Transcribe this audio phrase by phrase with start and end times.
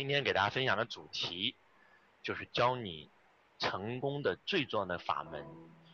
[0.00, 1.54] 今天给大家分享的主题，
[2.22, 3.10] 就是教你
[3.58, 5.44] 成功的最重要的法门。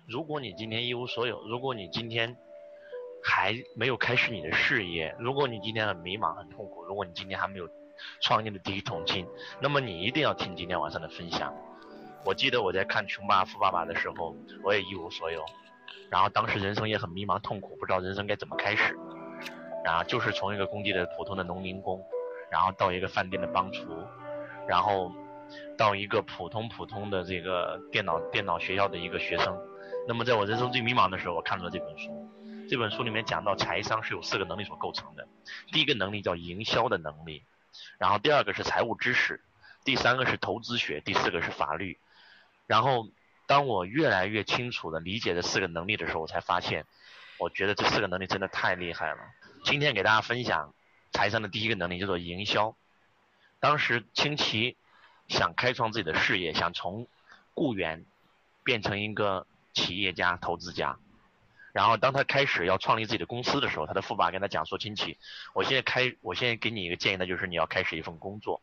[0.07, 2.37] 如果你今天一无所有，如果你今天
[3.21, 7.69] 还没有开始你的事业，如果你今天很迷茫、很痛苦，如果你今天还没有
[8.21, 9.27] 创业的第一桶金，
[9.61, 11.53] 那么你一定要听今天晚上的分享。
[12.25, 15.45] 我记得我在看《穷爸爸富爸爸》的时候，我也一无所有，
[16.13, 18.97] 然后当时人生也很迷茫、痛苦，不知道人生该怎么开始。
[19.85, 22.01] 然后就是从一个工地的普通的农民工，
[22.51, 23.87] 然后到一个饭店的帮厨，
[24.69, 25.13] 然后
[25.77, 29.57] 到一个普通普通的这个电脑电脑学校的一个学生。
[30.09, 32.31] 那么在我人生最迷茫的时候，我看了这本书。
[32.69, 35.29] 这本书里面讲到财商是由四个能力所构成的，
[35.71, 37.45] 第一个能力叫营销的能力，
[37.99, 39.41] 然后第二个是财务知识，
[39.85, 41.99] 第三个是投资学，第四个是法律。
[42.67, 43.09] 然后
[43.47, 46.87] 当我越来越清楚的理解这四个能力的时候，我才发现，
[47.39, 49.19] 我觉得这四个能力真的太厉害了。
[49.65, 50.75] 今天给大家分享
[51.17, 52.77] 财商的第一个能力叫做营销。
[53.59, 54.77] 当时清奇
[55.29, 57.07] 想开创自己的事业，想从
[57.55, 58.05] 雇员
[58.63, 60.99] 变成一个企业家、投资家。
[61.73, 65.17] 然后当他开始要创立自己的公司的时候，他的父爸跟他讲说：“清奇，
[65.55, 68.61] 我现在开，我现在给你一个建议，那就是你要开始一份工作。”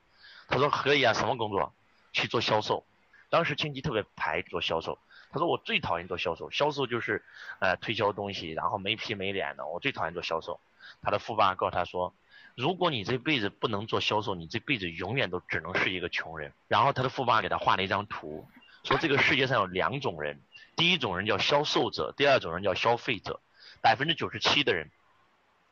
[0.48, 1.74] 他说：“可以啊，什么工作？
[2.12, 2.86] 去做销售。”
[3.32, 5.00] 当时清奇特别排做销售。
[5.32, 7.24] 他说：“我最讨厌做销售，销售就是
[7.58, 10.60] 呃推销东西，然后没皮没脸的，我最讨厌做销售。”
[11.02, 12.14] 他的富爸告诉他说
[12.56, 18.48] ：“如果你这辈子不能做销售，你这辈子永远都只能是一个穷人。”然后他的富爸爸给他画了一张图，
[18.84, 20.40] 说这个世界上有两种人，
[20.76, 23.40] 第一种人叫销售者，第二种人叫消费者。
[23.82, 24.92] 百分之九十七的人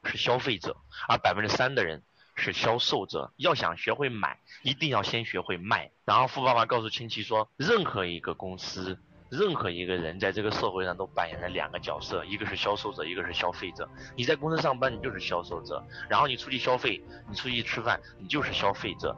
[0.04, 0.76] 是消费者，
[1.08, 2.04] 而百分之三的人
[2.36, 3.32] 是销售者。
[3.38, 5.92] 要想学会买，一定要先学会卖。
[6.04, 9.00] 然后富爸爸告诉亲戚说：“任何一个公司。”
[9.32, 13.88] 任何一个人在这个社会上都扮演着两个角色，一个是销售者，一个是消费者。
[14.14, 19.16] 你在公司上班，你就是销售者；然后你出去消费，你出去吃饭，你就是消费者。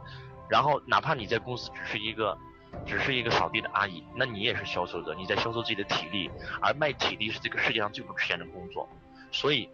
[0.48, 2.38] 然后哪怕你在公司只是一个，
[2.86, 6.30] 只是一个扫地的阿姨，那你也是销售者，你在销售自己的体力。
[6.62, 8.88] 而卖体力是这个世界上最不值钱的工作。
[9.32, 9.68] 所以，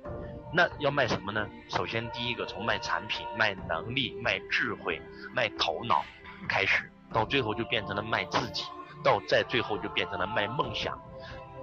[0.54, 1.46] 那要卖什么呢？
[1.68, 5.02] 首先第一个从卖产品、卖能力、卖智慧、
[5.36, 6.02] 卖头脑
[6.48, 8.64] 开始，到最后就变成了卖自己。
[9.04, 11.00] 到在最后就变成了卖梦想。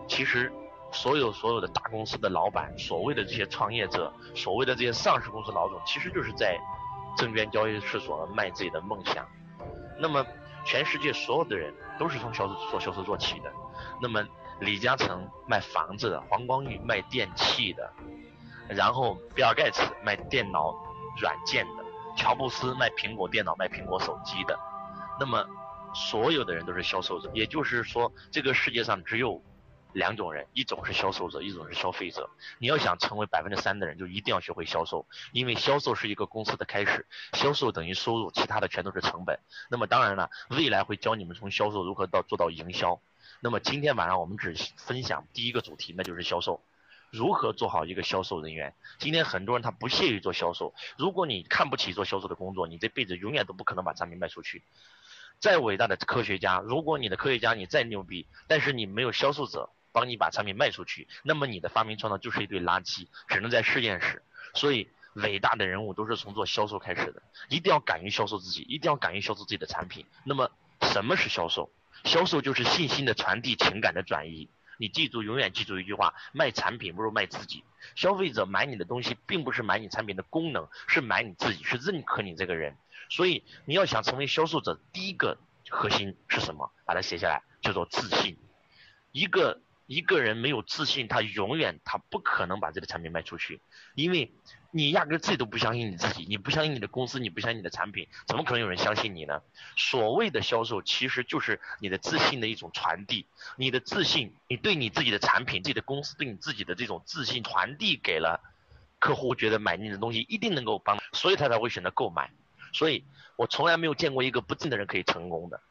[0.08, 0.52] 其实，
[0.92, 6.56] 所有所有的大公司的老板，所谓的这些创业者，所谓的这些上市公司老总，其实就是在
[7.16, 9.26] 证券交易市所卖自己的梦想。
[9.98, 10.24] 那么，
[10.64, 13.52] 全世界所有的人都是从销售做销售做起的。
[14.00, 14.24] 那么，
[14.60, 17.92] 李嘉诚卖房子的，黄光裕卖电器的，
[18.68, 20.72] 然后比尔盖茨卖电脑
[21.20, 21.84] 软件的，
[22.16, 24.56] 乔布斯卖苹果电脑、卖苹果手机的。
[25.18, 25.44] 那么。
[25.96, 29.42] 所有的人都是销售者，也就是说，这个世界上只有
[29.94, 32.28] 两种人，一种是销售者，一种是消费者。
[32.58, 39.40] 你要想成为百分之三的人，就一定要学会销售，因为销售是一个公司的开始，销售等于收入，其他的全都是成本。
[39.70, 43.00] 那么当然了，未来会教你们从销售如何到做到营销。
[43.40, 46.62] 那么今天晚上我们只分享第一个主题，那就是销售，
[47.10, 48.74] 如何做好一个销售人员。
[48.98, 54.62] 今天很多人他不屑于做销售，如果你看不起做销售的工作，你这辈子永远都不可能把产品卖出去。
[55.38, 64.22] 再伟大的科学家，如果你的科学家你再牛逼，但是你没有销售者帮你把产品卖出去，那么你的发明创造就是一堆垃圾，只能在实验室。
[64.54, 70.04] 所以，伟大的人物都是从做销售开始的，一定要敢于销售自己，一定要敢于销售自己的产品。
[70.24, 71.70] 那么，什么是销售？
[72.04, 74.48] 销售就是信心的传递，情感的转移。
[74.78, 77.64] 你记住，永远记住一句话：卖产品不如卖自己。
[77.94, 82.76] 消费者买你的东西，并不是买你产品的功能，是买你自己，是认可你这个人。
[83.08, 86.70] 所以你要想成为销售者，第一个核心是什么？
[86.84, 88.36] 把它写下来，叫做自信。
[89.12, 93.60] 一个一个人没有自信，他永远他不可能把这个产品卖出去，
[93.94, 94.32] 因为
[94.70, 99.40] 你压根自己都不相信你自己，你不相信你的公司，你不相信你的产品，怎么可能有人相信你呢？
[99.76, 103.26] 所谓的销售，其实就是你的自信的一种传递。
[103.56, 108.40] 你的自信，你对你自己的产品、自己的公司、对你自己的这种自信传递给了
[108.98, 112.30] 客户，觉得买你的东西一定能够帮，所以他才会选择购买。
[112.76, 113.04] 所以，
[113.36, 115.62] 我从来没有见过一个不自信的人可以成功的。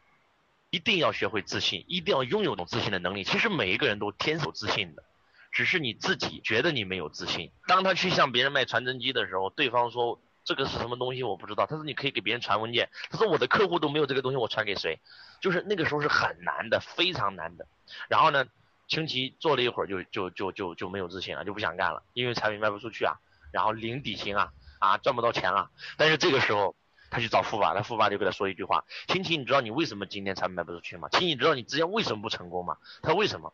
[0.71, 3.23] 一定要学会自信，一定要拥有种自信的能力。
[3.23, 5.03] 其实每一个人都天生自信的，
[5.51, 7.51] 只是你自己觉得你没有自信。
[7.67, 11.67] 当他去向别人卖传真机的时候，对方说这个是什么东西我不知道。
[11.67, 12.89] 他说你可以给别人传文件。
[13.11, 14.99] 他说我的客户都没有这个东西，我传给谁？
[15.39, 17.67] 就是那个时候是很难的，非常难的。
[18.09, 18.45] 然后呢，
[18.87, 23.13] 清奇做了一会儿就就就就就没有自信了，就不想干了，因为产品卖不出去啊，
[23.53, 25.69] 然后零底薪啊，啊赚不到钱啊。
[25.95, 26.75] 但是这个时候。
[27.09, 31.07] 他去找富爸，他富爸就跟他说一句话：“亲戚，你知道你为什么今天产品卖不出去吗？
[31.11, 33.53] 亲戚，你知道你之前为什么不成功吗？”他说：“为什么？”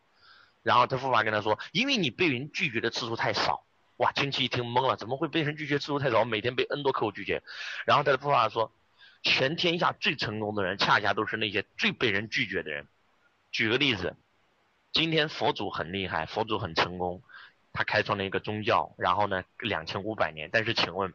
[0.63, 3.63] 然后他富爸跟他说：“因为你被人拒绝的次数太少。”
[3.97, 6.25] 哇，亲戚一听懵了，怎么会被人拒绝次数太少？
[6.25, 7.43] 每天被 N 多客户拒绝。
[7.85, 8.71] 然后他的富爸说
[9.21, 12.87] ：“全天下最成功的人，恰恰都是那些最被人拒绝的人。
[13.51, 14.15] 举个例子，
[14.91, 17.21] 今天佛祖很厉害，佛祖很成功，
[17.73, 20.49] 他开创了一个宗教，然后呢，两千五百年。
[20.51, 21.13] 但是请问，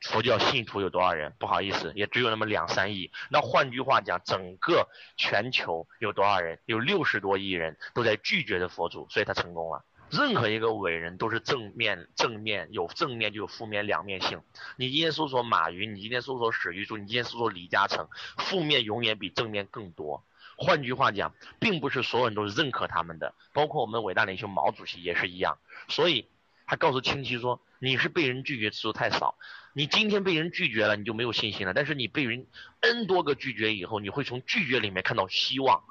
[0.00, 1.32] 佛教信徒有多少人？
[1.38, 3.10] 不好意思，也只有那么两三亿。
[3.30, 6.58] 那换句话讲，整个全球有多少人？
[6.66, 9.84] 有六十多亿人都在拒绝着佛祖，所以他成功了。
[10.08, 14.40] 任何一个伟人都是正面，正面有正面就有负面两面性。
[14.76, 18.08] 你今天搜索马云，你今天搜索史玉柱，你今天搜索李嘉诚，
[18.38, 20.24] 负面永远比正面更多。
[20.56, 25.58] 换句话讲，并不是所有人都认可他们的，包括我们伟大领袖毛主席也是一样。
[25.88, 26.28] 所以，
[26.66, 29.36] 他告诉亲戚说：“你是被人拒绝次数太少，
[29.74, 31.74] 你今天被人拒绝了，你就没有信心了。
[31.74, 32.46] 但是你被人
[32.80, 35.84] N 多个拒绝以后，你会从拒绝里面看到希望。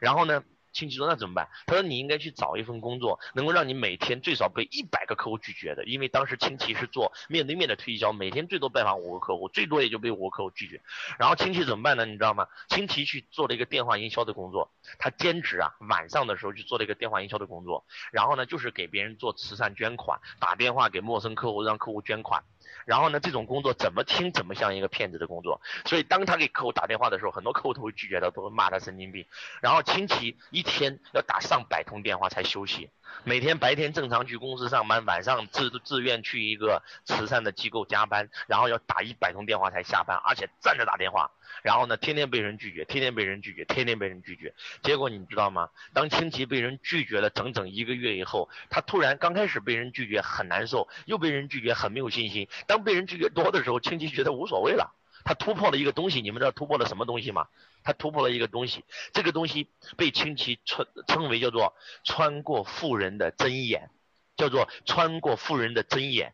[0.00, 1.48] 然后呢？”亲戚说那怎么办？
[1.66, 5.84] 他说你应该去找一份工作，能够让你每天最少被一百个客户拒绝的。
[5.84, 10.80] 因为当时亲戚是做面对面的推销，每天最多拜访五个客户，最多也就被五个客户拒绝。
[11.18, 12.04] 然后亲戚怎么办呢？
[12.06, 12.46] 你知道吗？
[12.68, 17.84] 亲戚去做了一个电话营销的工作，他兼职啊，晚上的时候去做了一个电话营销的工作。
[18.12, 22.42] 然后呢，就是给别人做慈善捐款，打电话给陌生客户，让客户捐款。
[22.84, 29.26] 然后呢，这种工作怎么听怎么像一个骗子的工作，所以当他给客户打电话的时候，很多客户都会拒绝他，都会骂他神经病。
[29.60, 32.90] 然后亲戚一天要打上百通电话才休息。
[33.24, 41.32] 每天白天正常去公司上班，晚上自自愿去一个慈善的机构加班，然后要打一百通电话才下班，而且站着打电话，
[41.62, 44.54] 然后呢，天天被人拒绝，天天被人拒绝，天天被人拒绝。
[44.82, 45.70] 结果你知道吗？
[45.92, 52.48] 当亲戚被人拒绝了整整一个月以后，他突然刚开始被人拒绝很难受，又被人拒绝很没有信心。
[52.66, 54.94] 当被人拒绝多的时候，亲戚觉得无所谓了。
[55.22, 57.48] 他突破了一个东西，你们知道突破了什么东西吗？
[57.82, 59.68] 他突破了一个东西，这个东西
[59.98, 61.74] 被亲戚称称为叫做
[62.04, 63.90] 穿过富人的针眼，
[64.36, 66.32] 叫做穿过富人的针眼，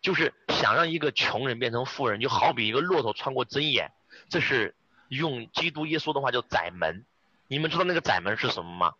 [0.00, 3.90] 就是想让一个穷人变成富人，就好比一个骆驼穿过针眼，
[4.28, 4.76] 这是
[5.08, 7.04] 用基督耶稣的话叫窄门。
[7.48, 8.94] 你们知道那个窄门是什么吗？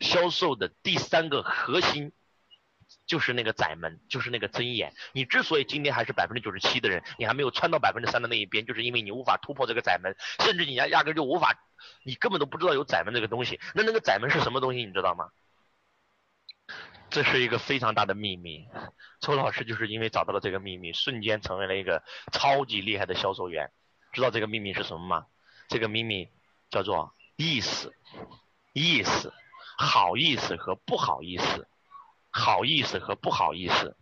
[0.00, 2.12] 销售的第三个核心。
[3.06, 4.94] 就是那个窄门，就是那个针眼。
[5.12, 11.54] 你之所以今天还是百分之九十七的人，你还没有穿到百分之三的那一边，就是因为你无法突破这个窄门，甚至你压压根就无法，
[12.02, 13.60] 你根本都不知道有窄门这个东西。
[13.74, 15.30] 那那个窄门是什么东西，你知道吗？
[17.10, 18.68] 这是一个非常大的秘密。
[19.20, 22.02] 周老师就是因为找到了这个秘密，瞬间成为了一个
[22.32, 23.70] 超级厉害的销售员。
[24.12, 25.26] 知道这个秘密是什么吗？
[25.68, 26.28] 这个秘密
[26.70, 27.94] 叫做意思，
[28.74, 29.32] 意思，
[29.78, 31.66] 好意思和不好意思。
[32.38, 33.96] 好意思和不好意思，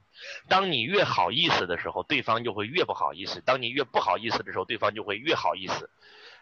[0.48, 5.88] 当你越好意思的时候，对方就会越不好意思；当你越不好意思的时候，对方就会越好意思。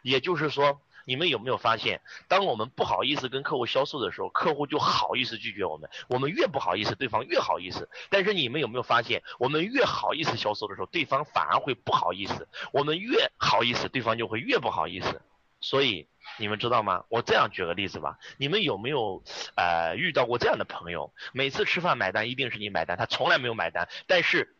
[0.02, 7.88] 也就是说，你们有没有发现，当我们不好意思跟客户销售的时候，客户就好意思拒绝我们；我们越不好意思，对方越好意思。
[8.10, 15.22] 但是你们有没有发现，我们越好意思销售的时候，对方反而会不好意思；我们越好意思，对方就会越不好意思。
[15.64, 16.08] 所以。
[16.38, 17.04] 你们知道吗？
[17.10, 19.22] 我这样举个例子吧，你们有没有
[19.56, 21.12] 呃遇到过这样的朋友？
[21.32, 23.88] 每次吃饭买单一定是你买单，他从来没有买单。
[24.08, 24.56] 但是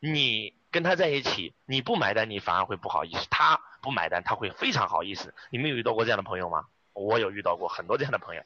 [0.00, 5.34] 你跟他在一起，你不买单，你反而会不好意思；他不买单，他会非常好意思。
[5.50, 6.64] 你们有遇到过这样的朋友吗？
[6.94, 8.42] 我有遇到过很多这样的朋友。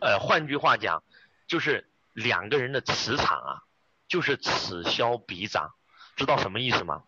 [0.00, 1.02] 呃，换句话讲，
[1.48, 3.62] 就是两个人的磁场啊，
[4.06, 5.70] 就是此消彼长，
[6.14, 7.02] 知道什么意思吗？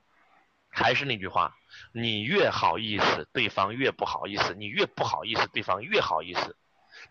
[0.74, 1.56] 还是那句话。
[1.92, 6.56] 你越好意思，对方越不好意思；你越不好意思，对方越好意思。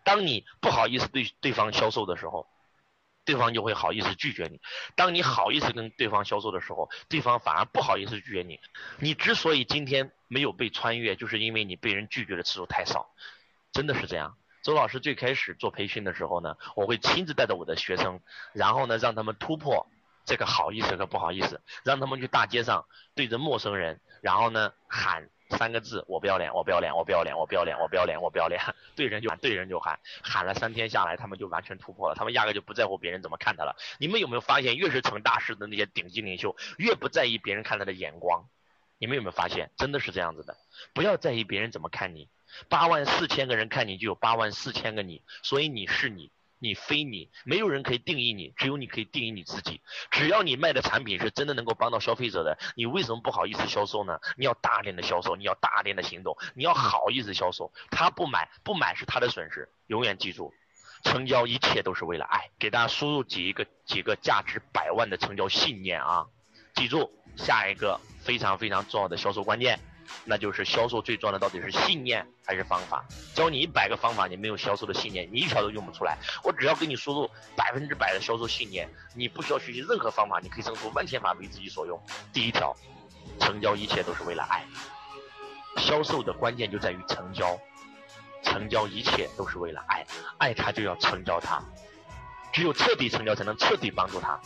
[0.04, 2.46] 当你不好意思对对方销售的时候，
[3.24, 4.58] 对方就会好意思拒绝你；
[4.96, 8.60] 当你好意思跟对方销售的时候，对方反而不好意思拒绝你。
[8.98, 13.10] 你之所以今天没有被穿越，就是因为你被人拒绝的次数太少，
[13.72, 14.36] 真的是这样。
[14.62, 18.20] 周老师最开始做培训的时候呢，我会亲自带着我的学生，
[18.54, 19.86] 然后呢让他们突破。
[20.24, 28.60] 这个好意思和不好意思，让他们去大街上对着陌生人，然后呢喊三个字：我不要脸，我不要脸，我不要脸，我不要脸，我不要脸，我不要脸。
[28.96, 33.76] 对人就喊，对人就喊，喊了三天下来，他们就完全突破了，他们压根就不在乎别人怎么看他了。
[33.98, 38.48] 你们有没有发现，越是成大事的那些顶级领袖，越不在意别人看他的眼光？
[38.96, 40.56] 你们有没有发现，真的是这样子的？
[40.94, 42.30] 不要在意别人怎么看你，
[42.70, 46.32] 八万四千个人看你，就有八万四千个你，所以你是你。
[46.64, 49.82] 你非你，没有人可以定义你，只有你可以定义你自己。
[50.10, 54.18] 只要你卖的产品是真的能够帮到消费者的，你为什么不好意思销售呢？
[54.36, 57.70] 你要大量的销售，你要大量的行动，你要好意思销售。
[57.90, 59.68] 他不买，不买是他的损失。
[59.86, 60.52] 永远记住，
[61.04, 62.50] 成交一切都是为了爱。
[62.58, 66.26] 给大家输入几个几个价值百万的成交信念啊！
[66.74, 69.78] 记住，下一个非常非常重要的销售关键。
[70.24, 73.04] 那就是销售最重要的到底是信念还是方法？
[73.34, 76.18] 教你一百个方法，你没有销售的信念，你一条都用不出来。
[76.42, 82.00] 我只要给你输入百分之百的销售信念，你不需要学习任何方法，你可以生出万千法为自己所用。
[82.32, 82.74] 第一条，
[83.40, 84.64] 成交一切都是为了爱。
[85.76, 87.58] 销售的关键就在于成交，
[88.42, 90.06] 成交一切都是为了爱，
[90.38, 91.60] 爱他就要成交他，
[92.52, 94.40] 只有彻底成交才能彻底帮助他，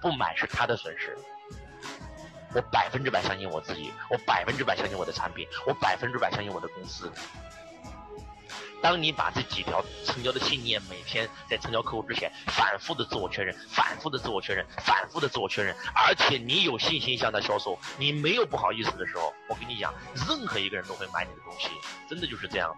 [0.00, 1.16] 不买是他的损失。
[2.54, 7.10] 我百分之百相信我自己，我百分之百相信我的产品，我百分之百相信我的公司。
[8.82, 19.94] 当你把这几条成交的信念，每天在成交客户之前反复的自我确认，反复的自我确认，反复的自我确认，而且你有信心向他销售，你没有不好意思的时候，我跟你讲，
[20.28, 21.68] 任何一个人都会买你的东西，
[22.10, 22.76] 真的就是这样。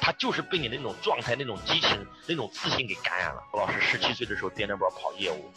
[0.00, 3.40] 他就是被你那种状态、那种激情、那种自信给感染了。
[3.52, 5.52] 我老师十七岁的时候颠着包跑业务，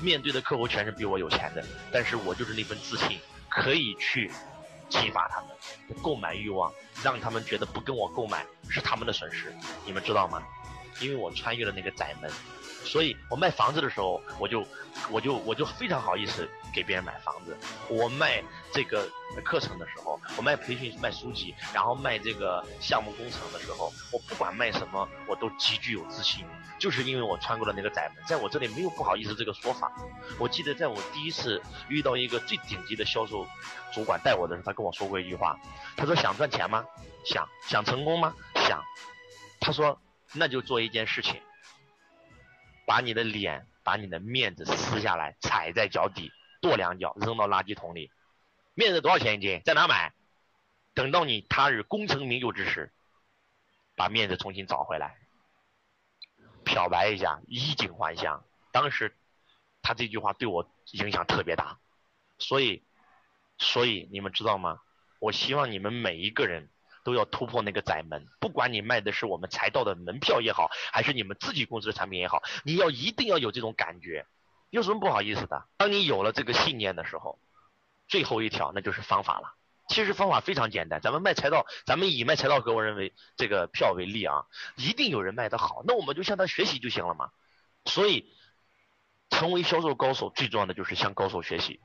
[0.00, 4.30] 面对的客户全是比我有钱的，但是我就是那份自信，可以去。
[4.90, 5.50] 激发他们
[5.86, 6.72] 的购买欲望，
[7.04, 10.42] 让他们觉得不跟我购买是他们的损失，你们知道吗？
[11.00, 12.30] 因为我穿越了那个窄门，
[12.84, 14.66] 所以我卖房子的时候，我就
[15.10, 17.56] 我就我就非常好意思给别人买房子。
[17.88, 19.08] 我卖这个
[19.44, 26.44] 课程的时候，我卖培训卖书籍，然后卖这个项目工程的时候，我不管卖什么，我都极具有自信，
[26.78, 29.92] 就是因为我穿过了那个窄门，在我这里没有不好意思这个说法。
[30.38, 33.46] 我记得在我第一次遇到一个最顶级的销售
[33.92, 35.58] 主管带我的时候，他跟我说过一句话，
[35.96, 36.84] 他说想赚钱吗？
[37.24, 38.34] 想想成功吗？
[38.54, 38.82] 想。
[39.60, 39.98] 他说。
[40.34, 41.40] 那就做一件事情，
[42.86, 46.30] 把你的脸、把你的面子撕下来，踩在脚底，
[46.60, 48.10] 跺两脚，扔到垃圾桶里。
[48.74, 49.62] 面子多少钱一斤？
[49.64, 50.12] 在哪买？
[50.94, 52.92] 等到你他日功成名就之时，
[53.96, 55.16] 把面子重新找回来，
[56.64, 58.44] 漂白一下，衣锦还乡。
[58.70, 59.16] 当时
[59.80, 61.78] 他这句话对我影响特别大，
[62.38, 62.84] 所以，
[63.58, 64.80] 所以你们知道吗？
[65.20, 66.68] 我希望你们每一个人。
[67.08, 74.26] 都要突破那个窄门，不管你卖的是我们财道的门票也好，还是你们自己公司的产品也好，你要一定要有这种感觉，
[74.68, 75.64] 有什么不好意思的？
[75.78, 77.38] 当你有了这个信念的时候，
[78.08, 79.54] 最后一条那就是方法了。
[79.88, 84.44] 其实方法非常简单，咱们卖财道，咱们以卖财道和我认为这个票为例啊，
[84.76, 87.30] 一定有人卖得好，那我们就向他学习就行了嘛。
[87.86, 88.30] 所以，
[89.30, 91.80] 成为销售高手最重要的就是向高手学习，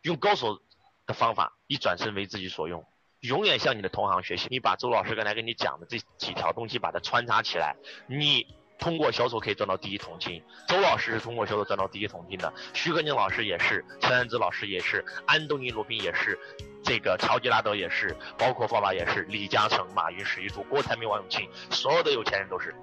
[0.00, 0.62] 用高手
[1.06, 2.86] 的方法，一转身为自己所用。
[3.20, 4.46] 永远向你的同行学习。
[4.50, 7.74] 你把周老师刚才跟你讲的这几条东西把它穿插起来，
[8.06, 8.46] 你
[8.78, 10.42] 通过销售可以赚到第一桶金。
[10.68, 16.38] 周老师是通过销售赚到第一桶金的，徐克宁老师也是，陈安之老师也是，安东尼罗宾也是，
[16.84, 22.74] 这个乔吉拉德也是，包括爸爸也是，李嘉诚、马云、史玉柱、郭台铭、王永庆，所有的有钱人都是。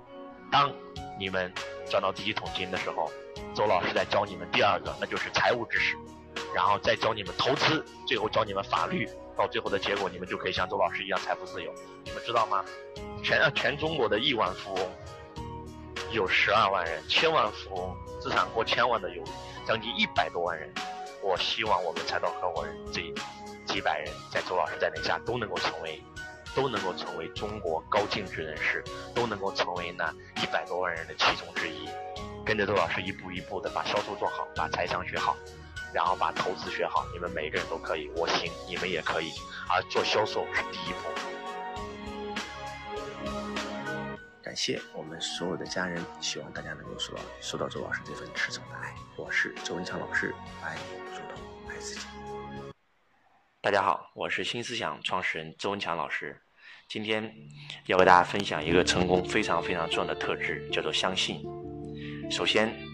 [0.51, 0.71] 当
[1.17, 1.51] 你们
[1.89, 3.09] 赚到第一桶金的时候，
[3.55, 5.95] 周老师在教你们第二个，那就是财务知识，
[6.53, 9.09] 然后再教你们投资，最后教你们法律。
[9.35, 11.73] 到最后的结果，你们就可以像周老师一样财富自由。
[12.03, 12.63] 你们知道吗？
[13.23, 14.91] 全全中国的亿万富翁
[16.11, 19.23] 有十二万人，千万富翁资产过千万的有
[19.65, 20.71] 将近一百多万人。
[21.21, 23.01] 我希望我们财道合伙人这
[23.65, 25.99] 几百人，在周老师带领下，都能够成为，
[26.55, 28.83] 都能够成为中国高净值人士，
[29.15, 31.89] 都能够成为那一百多万人的其中之一。
[32.45, 35.35] 跟着周老师一步一步的把销售做好，把财商学好。
[35.95, 39.31] 然后把投资学好，你们每个人都可以，我行，你们也可以。
[39.69, 41.07] 而做销售是第一步。
[44.43, 48.93] 感谢我们所有的家人，希望大家能够收到收到周老师这份赤诚的爱。
[49.15, 50.81] 我是周文强老师，爱你
[51.13, 52.01] 如同爱自己。
[53.61, 56.41] 大家好，我是新思想创始人周文强老师，
[56.89, 57.33] 今天
[57.85, 61.41] 要为大家分享一个成功非常非常重要的特质，叫做相信。
[62.29, 62.84] 首先。